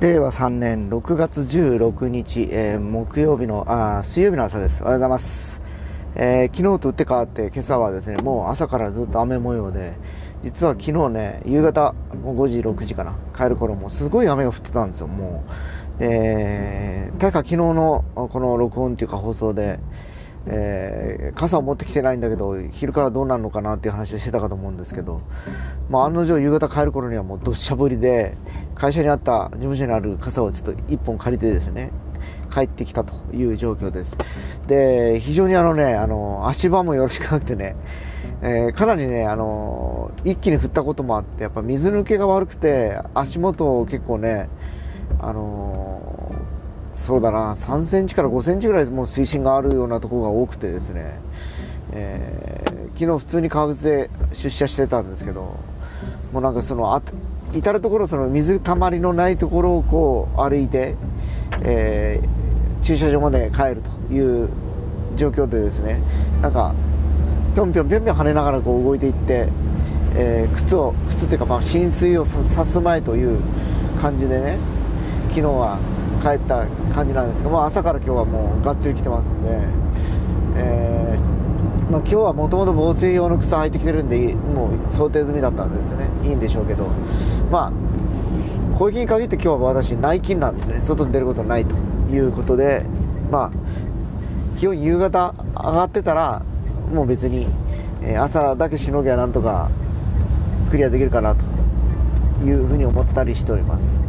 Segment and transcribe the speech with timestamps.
[0.00, 4.80] 令和3年6月16日、えー、木曜日のあ水曜日の朝です。
[4.84, 5.60] おはようございます、
[6.14, 9.94] えー、昨日と打って変わって今朝はですねもう朝からずっと雨模様で
[10.44, 15.42] 実は昨日ね夕方もう5時6時かな帰る頃もすごい雨が降ってたんですよも
[15.98, 15.98] う。
[15.98, 19.80] で確か昨日のこの録音っていうか放送で
[20.50, 25.18] えー、傘を持ってきてないんだけど昼からどうなるのかなっていう話をしてたかと思うんですけど、
[25.90, 28.36] まあ、案の定夕方帰る頃にはもうどっしゃ降りで
[28.74, 31.92] 会社にあった事務所にある傘をちょっと1本借りてですね
[32.52, 34.16] 帰ってきたという状況です。
[34.66, 37.76] で非常にあのねあの足場もよろしくなくてね、
[38.42, 44.48] えー、かなりねあの一気に降ったこともあってやっぱ水抜けが悪くて足元を結構ね
[45.20, 46.32] あの
[46.98, 47.54] そうだな。
[47.54, 51.18] 3センチから5センチぐらいもう水深があるようなところが多くてですね、
[51.92, 55.56] えー、昨日普通に革靴で出社してたんですけど
[56.32, 57.02] もうなんかそのあ
[57.54, 60.96] 至る所その水たまりのないところをこう歩いて、
[61.62, 64.48] えー、駐車場まで帰るという
[65.16, 66.02] 状況でですね。
[66.42, 66.74] なんか
[67.54, 69.48] ぴょんぴょんぴょんぴょん跳ねながらこう動いていって、
[70.14, 73.40] えー、靴を靴っていうかまあ浸水をさす前という
[74.00, 74.58] 感じでね。
[75.28, 75.78] 昨日は
[76.22, 79.48] 帰った感じなんですが、まあ、朝から今日はもうがっつり来てますんで、
[80.56, 86.08] えー、まあ、今日はもともと防水用の靴履いてきてるんでもう想定済みだったんですね。
[86.28, 86.86] いいんでしょうけど。
[87.50, 87.72] まあ
[88.78, 90.80] 小雪に限って今日は私内勤なんですね。
[90.80, 91.74] 外に出ることはないと
[92.12, 92.84] いうことで
[93.30, 93.50] まあ
[94.56, 96.42] 気温夕方上がってたら
[96.92, 97.48] もう別に
[98.16, 99.70] 朝だけしのぎはなんとか
[100.70, 104.00] クリアできるかなというふうに思ったりしております。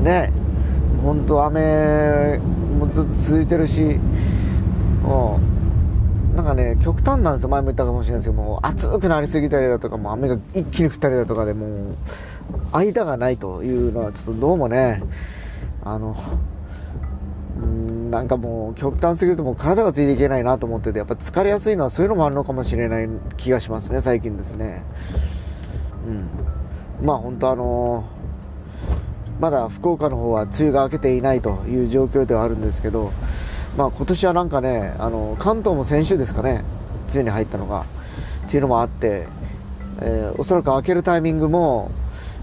[0.00, 0.32] ね
[1.02, 2.38] 本当雨
[2.78, 3.98] もずっと続いてるし
[5.02, 5.40] も
[6.32, 7.48] うなんかね極端なんですよ。
[7.48, 11.96] 前も言ったかもしれないですけどもう暑くなりすぎたりだとかも雨が一気に降ったりだとかでもう
[12.72, 15.02] 間がないというのはちょっとどうもね
[15.82, 16.16] あの
[18.10, 24.82] なんかもう極端すぎるともう体がついていけないなと思っててやっぱ疲れやすいのはそういうのもあるのかもしれない気がしますね最近ですね。
[27.00, 27.06] うん。
[27.06, 28.19] まあ本当あのー
[29.40, 33.12] まだ福岡の方は梅雨が明けていないという状況ではあるんですけど、
[33.76, 36.62] まあ、今年はなんかねあの関東も先週ですかね
[37.08, 37.86] 梅雨に入ったのが
[38.46, 39.26] っていうのもあって、
[40.02, 41.90] えー、おそらく明けるタイミングも、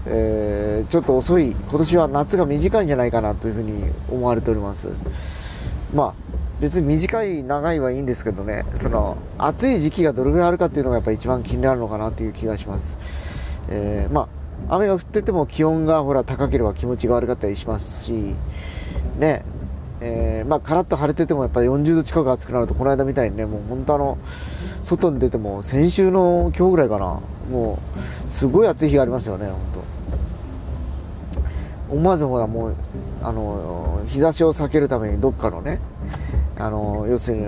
[0.06, 4.88] えー、ちょっと遅い今年は夏が短いんじゃないかなというふうに思われております。
[5.94, 6.14] まあ
[6.60, 12.98] 別に短い長いはいいんですけどねその暑い時期がどれぐらいあるかっていうのがやっぱ一番気になるのかなという気がします、
[13.68, 14.37] えー、まあ
[14.68, 18.12] 雨が降ってても気温がほら高ければ気持ちが悪かったりしますし、
[19.18, 19.42] ね、
[20.00, 24.18] えー、まあ、カラッと晴れててもやっぱり40度近く暑くなると、この間みたいにね、もう本当あの、
[24.82, 27.20] 外に出ても先週の今日ぐらいかな、
[27.50, 27.78] も
[28.26, 29.60] う、すごい暑い日がありましたよね、本
[31.88, 31.94] 当。
[31.94, 32.76] 思わずほらもう、
[33.22, 35.80] あの、日差しを避けるためにどっかのね、
[36.58, 37.46] あの、要するに、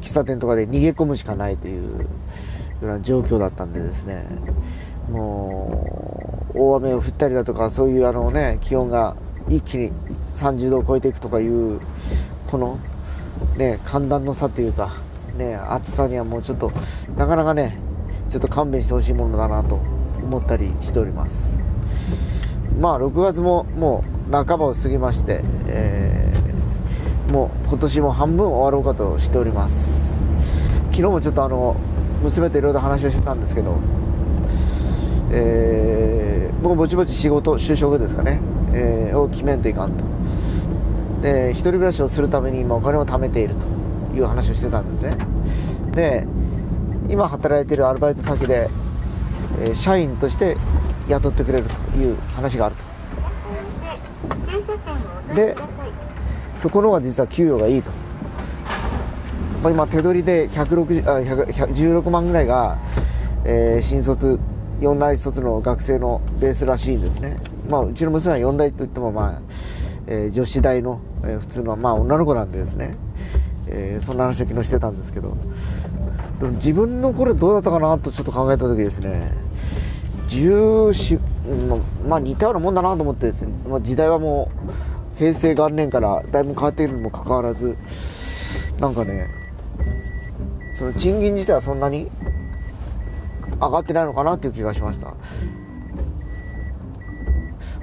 [0.00, 2.06] 喫茶店とかで逃げ込むしかないというよ
[2.82, 4.26] うな状況だったんでですね、
[5.10, 6.19] もう、
[6.60, 9.16] 大雨を降ったりだとかそういうあの、ね、気温が
[9.48, 9.92] 一気に
[10.34, 11.80] 30度を超えていくとかいう
[12.46, 12.78] この、
[13.56, 14.92] ね、寒暖の差というか、
[15.36, 16.70] ね、暑さにはもうちょっと
[17.16, 17.78] なかなかね
[18.28, 21.56] ちょっと勘弁してほしいものだなと思ったりしております。
[22.78, 29.90] まあ6月ももう半ばを過ぎまして、えー、もう今年も半分終わろうかとしております。
[30.92, 31.76] 昨日もちょっとあの
[32.22, 33.78] 娘といろいろ話をしてたんですけど
[35.32, 35.59] えー、
[36.62, 38.40] 僕ぼちぼち仕事就職ですかね、
[38.72, 40.04] えー、を決めんといかんと。
[41.22, 43.54] で一人暮らしをするために今お金を貯めている
[44.10, 45.16] という話をしてたんですね。
[45.92, 46.26] で
[47.08, 48.68] 今働いてるアルバイト先で、
[49.62, 50.56] えー、社員として
[51.08, 52.90] 雇ってくれるという話があると。
[55.34, 55.56] で
[56.60, 57.90] そこの方が実は給与がいいと。
[59.62, 62.78] 今手取りで160あ16万ぐらいが、
[63.44, 64.38] えー、新卒
[64.80, 67.36] 4大卒の学生のベースらしいんですね、
[67.68, 69.40] まあ、うちの娘は4大といっても、まあ
[70.06, 72.96] えー、女子大の、えー、普通の、まあ、女の子なんでですね、
[73.68, 75.36] えー、そんな話を昨日してたんですけど。
[76.40, 79.30] でも自分の頃どうだったかなとちょっと考えた時ですね。
[80.28, 81.20] 14、
[82.08, 84.50] まあ、似たようなもんだなと思ってですね、まあ、時代はも
[85.14, 87.76] う平成元年からだいぶ変わっているにもかかわらず
[88.78, 89.26] なんかね
[90.78, 92.08] その賃金自体はそんなに
[93.60, 95.14] 上がってないのかなっていう気がしました。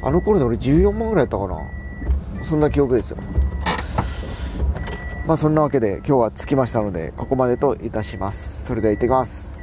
[0.01, 1.57] あの頃で俺14万ぐらいやったかな。
[2.45, 3.17] そんな記憶ですよ。
[5.27, 8.65] まあそんなわけで今日は着きましたのでここまでといたします。
[8.65, 9.56] それでは行ってきます。